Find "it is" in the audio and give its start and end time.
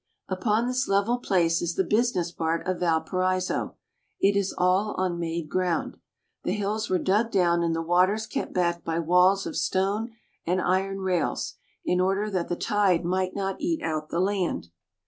4.19-4.51